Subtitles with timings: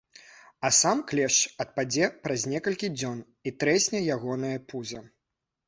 [0.69, 5.07] А сам клешч адпадзе праз некалькі дзён, і трэсне ягонае пуза.